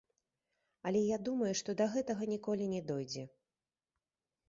[0.91, 3.31] Але я думаю, што да гэтага ніколі не дойдзе.